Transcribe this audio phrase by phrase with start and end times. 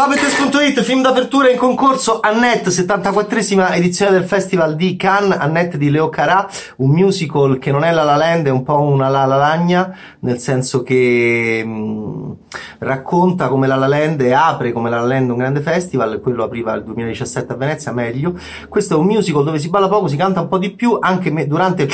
[0.00, 5.90] ciao Bettes.it, film d'apertura in concorso Annette, 74esima edizione del Festival di Cannes, Annette di
[5.90, 9.26] Leo Carà, un musical che non è La La Land, è un po' una La
[9.26, 12.36] La Lagna, nel senso che mh,
[12.78, 16.44] racconta come La La Land e apre come La La Land un grande festival, quello
[16.44, 18.32] apriva il 2017 a Venezia, meglio.
[18.70, 21.30] Questo è un musical dove si balla poco, si canta un po' di più, anche
[21.30, 21.86] me, durante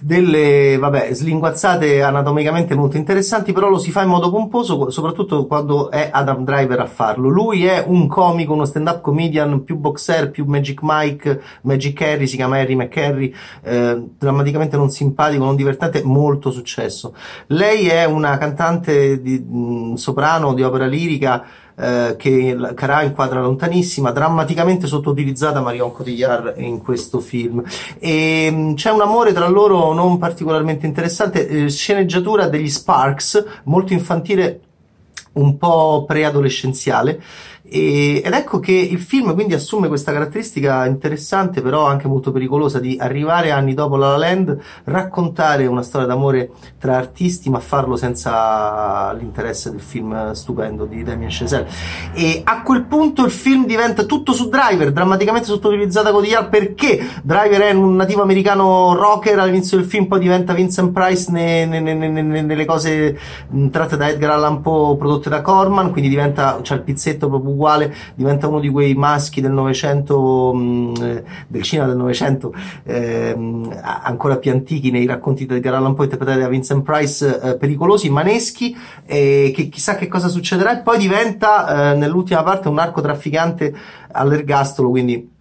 [0.00, 5.90] delle vabbè, slinguazzate anatomicamente molto interessanti, però lo si fa in modo pomposo, soprattutto quando
[5.90, 7.28] è Adam Driver a farlo.
[7.28, 12.36] Lui è un comico, uno stand-up comedian, più boxer, più Magic Mike, Magic Harry, si
[12.36, 17.14] chiama Harry McHarry, eh, drammaticamente non simpatico, non divertente, molto successo.
[17.48, 21.44] Lei è una cantante di mh, soprano di opera lirica
[21.78, 27.62] eh, che Carà inquadra lontanissima, drammaticamente sottoutilizzata Marion Cotillard in questo film.
[27.98, 33.92] E mh, c'è un amore tra loro non particolarmente interessante, eh, sceneggiatura degli Sparks, molto
[33.92, 34.60] infantile,
[35.32, 37.20] un po' preadolescenziale
[37.70, 42.80] e, ed ecco che il film quindi assume questa caratteristica interessante, però anche molto pericolosa,
[42.80, 47.96] di arrivare anni dopo La La Land, raccontare una storia d'amore tra artisti, ma farlo
[47.96, 51.68] senza l'interesse del film stupendo di Damien Chazelle.
[52.14, 57.60] E a quel punto il film diventa tutto su Driver, drammaticamente sottotilizzata Cotillard, perché Driver
[57.60, 62.22] è un nativo americano rocker all'inizio del film, poi diventa Vincent Price ne, ne, ne,
[62.22, 63.18] nelle cose
[63.70, 67.94] tratte da Edgar Allan Poe prodotte da Corman, quindi diventa, c'è il pizzetto proprio uguale,
[68.14, 72.52] diventa uno di quei maschi del Novecento, mm, eh, del cinema del Novecento,
[72.84, 73.36] eh,
[73.82, 78.10] ancora più antichi nei racconti di Edgar Allan Poe interpretati da Vincent Price, eh, pericolosi,
[78.10, 83.74] maneschi, che chissà che cosa succederà, e poi diventa eh, nell'ultima parte un narcotrafficante
[84.12, 85.36] all'ergastolo, quindi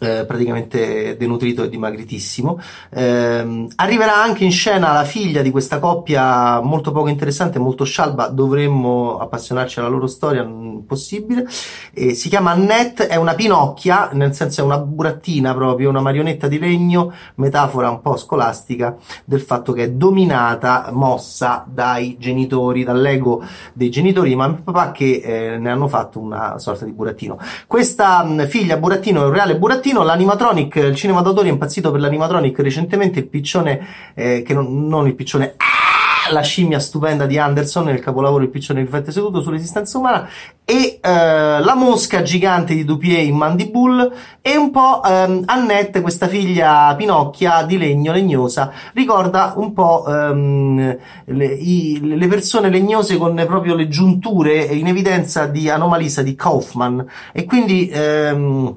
[0.00, 2.60] eh, praticamente denutrito e dimagritissimo.
[2.90, 8.28] Eh, arriverà anche in scena la figlia di questa coppia molto poco interessante, molto scialba,
[8.28, 10.46] dovremmo appassionarci alla loro storia,
[10.86, 11.46] possibile.
[11.92, 16.48] Eh, si chiama Annette, è una pinocchia, nel senso è una burattina proprio, una marionetta
[16.48, 23.42] di legno, metafora un po' scolastica del fatto che è dominata, mossa dai genitori, dall'ego
[23.72, 27.38] dei genitori e papà che eh, ne hanno fatto una sorta di burattino.
[27.66, 31.90] Questa mh, figlia burattino è un reale burattino pochettino l'animatronic, il cinema d'autore è impazzito
[31.90, 32.58] per l'animatronic.
[32.58, 37.84] Recentemente, il piccione, eh, che non, non il piccione, ah, la scimmia stupenda di Anderson
[37.84, 40.28] nel capolavoro Il piccione riflette seduto sull'esistenza umana
[40.62, 44.12] e eh, la mosca gigante di Dupier in Mandy Bull
[44.42, 50.98] e un po' ehm, Annette, questa figlia Pinocchia di legno legnosa, ricorda un po' ehm,
[51.24, 57.06] le, i, le, persone legnose con proprio le giunture in evidenza di Anomalisa di Kaufman.
[57.32, 58.76] E quindi ehm,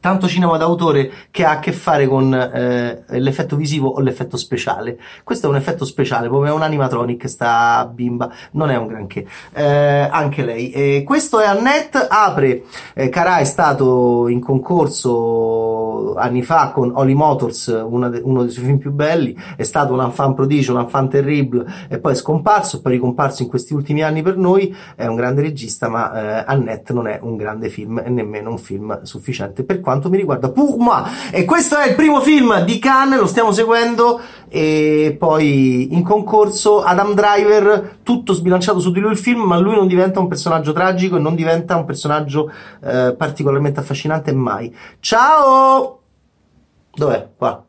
[0.00, 4.98] tanto cinema d'autore che ha a che fare con eh, l'effetto visivo o l'effetto speciale.
[5.22, 10.08] Questo è un effetto speciale, come un animatronic, sta bimba, non è un granché, eh,
[10.10, 10.70] anche lei.
[10.70, 17.14] E questo è Annette, apre, eh, Carà è stato in concorso anni fa con Holly
[17.14, 21.10] Motors, de, uno dei suoi film più belli, è stato un enfant prodigio, un enfant
[21.10, 25.06] terrible, e poi è scomparso, poi è ricomparso in questi ultimi anni per noi, è
[25.06, 29.02] un grande regista, ma eh, Annette non è un grande film e nemmeno un film
[29.02, 30.52] sufficiente per quanto mi riguarda.
[30.54, 36.02] Moi e questo è il primo film di Cannes lo stiamo seguendo e poi in
[36.02, 40.26] concorso Adam Driver tutto sbilanciato su di lui il film ma lui non diventa un
[40.26, 42.50] personaggio tragico e non diventa un personaggio
[42.82, 44.74] eh, particolarmente affascinante mai.
[44.98, 46.00] Ciao!
[46.92, 47.28] Dov'è?
[47.36, 47.64] qua